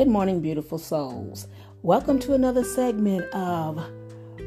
[0.00, 1.46] Good morning, beautiful souls.
[1.82, 3.84] Welcome to another segment of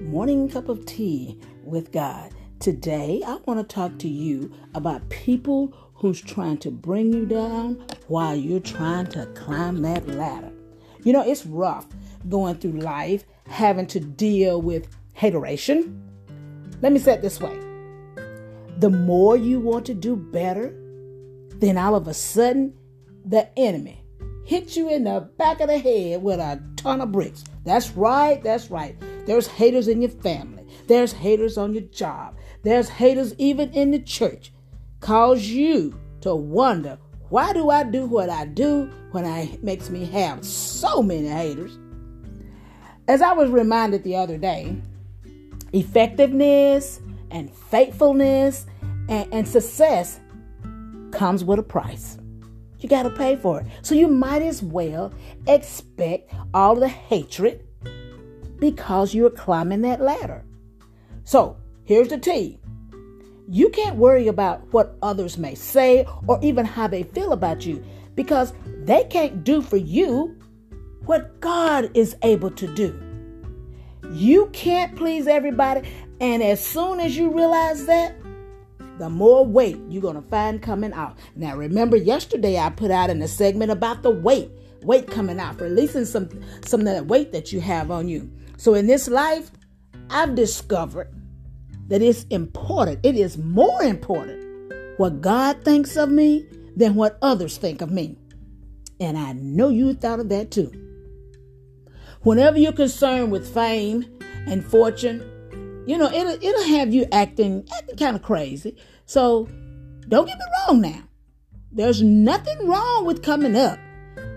[0.00, 2.32] Morning Cup of Tea with God.
[2.58, 7.84] Today, I want to talk to you about people who's trying to bring you down
[8.08, 10.50] while you're trying to climb that ladder.
[11.04, 11.86] You know, it's rough
[12.30, 16.02] going through life having to deal with hateration.
[16.80, 17.58] Let me say it this way
[18.78, 20.74] the more you want to do better,
[21.56, 22.72] then all of a sudden,
[23.26, 24.01] the enemy
[24.44, 27.44] hits you in the back of the head with a ton of bricks.
[27.64, 28.96] That's right, that's right.
[29.26, 34.00] There's haters in your family, there's haters on your job, there's haters even in the
[34.00, 34.52] church.
[35.00, 40.04] Cause you to wonder why do I do what I do when I makes me
[40.06, 41.78] have so many haters?
[43.08, 44.76] As I was reminded the other day,
[45.72, 47.00] effectiveness
[47.30, 48.66] and faithfulness
[49.08, 50.20] and, and success
[51.10, 52.18] comes with a price.
[52.82, 53.66] You got to pay for it.
[53.82, 55.14] So you might as well
[55.46, 57.64] expect all the hatred
[58.58, 60.44] because you're climbing that ladder.
[61.24, 62.58] So here's the T
[63.48, 67.84] you can't worry about what others may say or even how they feel about you
[68.14, 68.52] because
[68.84, 70.36] they can't do for you
[71.04, 72.98] what God is able to do.
[74.12, 75.88] You can't please everybody,
[76.20, 78.14] and as soon as you realize that,
[78.98, 81.18] the more weight you're going to find coming out.
[81.36, 84.50] Now, remember, yesterday I put out in a segment about the weight,
[84.82, 86.28] weight coming out, releasing some,
[86.64, 88.30] some of that weight that you have on you.
[88.56, 89.50] So, in this life,
[90.10, 91.12] I've discovered
[91.88, 94.42] that it's important, it is more important
[94.98, 98.16] what God thinks of me than what others think of me.
[99.00, 100.70] And I know you thought of that too.
[102.22, 104.04] Whenever you're concerned with fame
[104.46, 105.28] and fortune,
[105.86, 108.76] you know, it'll, it'll have you acting, acting kind of crazy.
[109.06, 109.48] So
[110.08, 111.02] don't get me wrong now.
[111.72, 113.78] There's nothing wrong with coming up,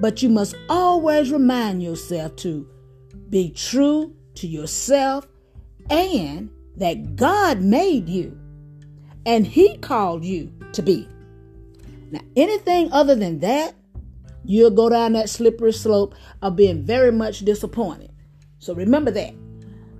[0.00, 2.68] but you must always remind yourself to
[3.30, 5.26] be true to yourself
[5.90, 8.38] and that God made you
[9.24, 11.08] and He called you to be.
[12.10, 13.74] Now, anything other than that,
[14.44, 18.10] you'll go down that slippery slope of being very much disappointed.
[18.58, 19.34] So remember that.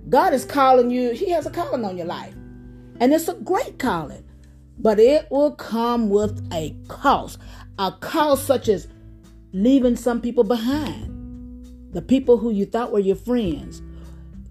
[0.09, 2.33] God is calling you, He has a calling on your life.
[2.99, 4.23] And it's a great calling,
[4.77, 7.39] but it will come with a cost.
[7.79, 8.87] A cost such as
[9.51, 11.09] leaving some people behind.
[11.93, 13.81] The people who you thought were your friends,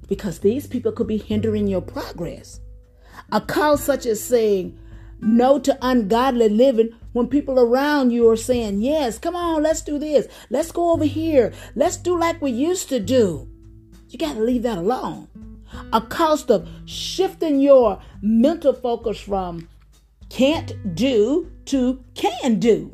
[0.09, 2.61] because these people could be hindering your progress.
[3.31, 4.79] A cost such as saying
[5.21, 9.99] no to ungodly living when people around you are saying, Yes, come on, let's do
[9.99, 10.27] this.
[10.51, 11.53] Let's go over here.
[11.75, 13.49] Let's do like we used to do.
[14.13, 15.29] You got to leave that alone
[15.91, 19.69] a cost of shifting your mental focus from
[20.29, 22.93] can't do to can do.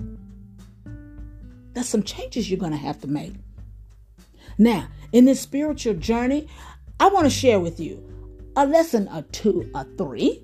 [1.73, 3.35] That's some changes you're going to have to make.
[4.59, 6.47] Now, in this spiritual journey,
[7.01, 8.05] I want to share with you
[8.55, 10.43] a lesson or two or three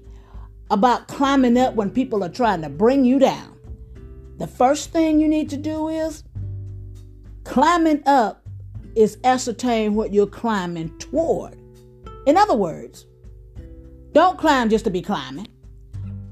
[0.70, 3.56] about climbing up when people are trying to bring you down.
[4.38, 6.24] The first thing you need to do is
[7.44, 8.43] climbing up
[8.96, 11.56] is ascertain what you're climbing toward.
[12.26, 13.06] In other words,
[14.12, 15.48] don't climb just to be climbing.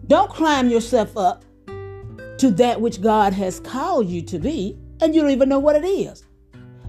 [0.06, 1.44] Don't climb yourself up
[2.38, 5.76] to that which God has called you to be, and you don't even know what
[5.76, 6.24] it is.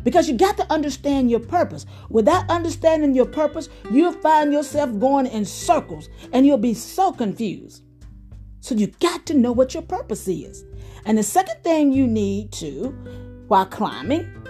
[0.04, 1.86] Because you got to understand your purpose.
[2.10, 7.84] Without understanding your purpose, you'll find yourself going in circles and you'll be so confused.
[8.60, 10.66] So you got to know what your purpose is.
[11.06, 12.90] And the second thing you need to,
[13.48, 14.43] while climbing,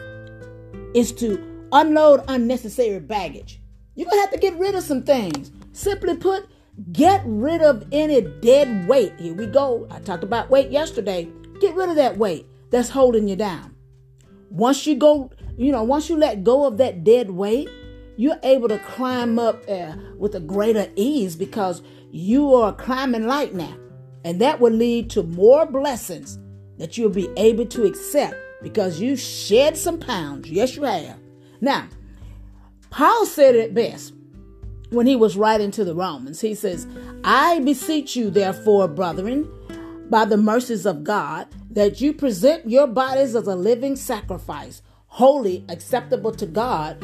[0.93, 3.59] is to unload unnecessary baggage.
[3.95, 5.51] You're going to have to get rid of some things.
[5.71, 6.47] Simply put,
[6.91, 9.13] get rid of any dead weight.
[9.19, 9.87] Here we go.
[9.91, 11.29] I talked about weight yesterday.
[11.59, 13.75] Get rid of that weight that's holding you down.
[14.49, 17.69] Once you go, you know, once you let go of that dead weight,
[18.17, 23.53] you're able to climb up uh, with a greater ease because you are climbing light
[23.53, 23.75] now.
[24.23, 26.39] And that will lead to more blessings
[26.77, 30.49] that you'll be able to accept because you shed some pounds.
[30.49, 31.19] Yes, you have.
[31.61, 31.87] Now,
[32.89, 34.13] Paul said it best
[34.89, 36.41] when he was writing to the Romans.
[36.41, 36.87] He says,
[37.23, 39.49] I beseech you, therefore, brethren,
[40.09, 45.65] by the mercies of God, that you present your bodies as a living sacrifice, holy,
[45.69, 47.03] acceptable to God,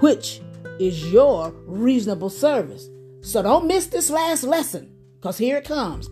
[0.00, 0.40] which
[0.80, 2.88] is your reasonable service.
[3.20, 6.08] So don't miss this last lesson, because here it comes.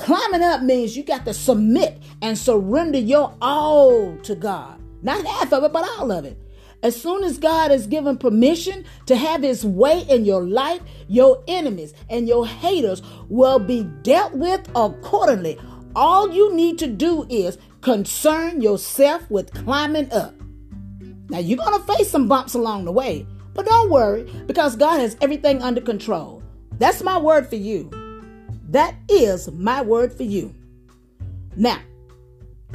[0.00, 4.80] Climbing up means you got to submit and surrender your all to God.
[5.02, 6.40] Not half of it, but all of it.
[6.82, 11.44] As soon as God has given permission to have his way in your life, your
[11.46, 15.58] enemies and your haters will be dealt with accordingly.
[15.94, 20.34] All you need to do is concern yourself with climbing up.
[21.28, 24.98] Now, you're going to face some bumps along the way, but don't worry because God
[25.00, 26.42] has everything under control.
[26.78, 27.90] That's my word for you.
[28.70, 30.54] That is my word for you.
[31.56, 31.80] Now,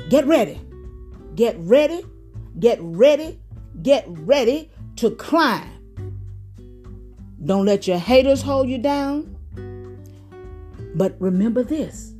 [0.09, 0.59] get ready.
[1.35, 2.05] Get ready.
[2.59, 3.39] Get ready.
[3.81, 5.71] Get ready to climb.
[7.43, 9.37] Don't let your haters hold you down.
[10.95, 12.13] But remember this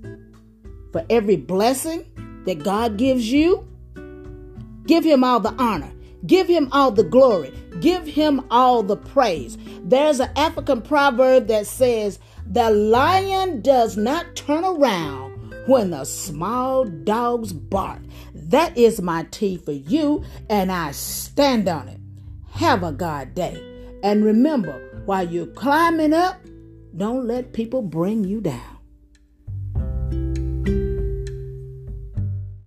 [0.93, 2.05] for every blessing
[2.45, 3.67] that God gives you,
[4.85, 5.91] give Him all the honor,
[6.25, 9.57] give Him all the glory, give Him all the praise.
[9.83, 16.85] There's an African proverb that says, The lion does not turn around when the small
[16.85, 18.01] dogs bark.
[18.33, 21.99] That is my tea for you, and I stand on it.
[22.51, 23.61] Have a God day.
[24.03, 26.39] And remember, while you're climbing up,
[26.95, 28.74] don't let people bring you down.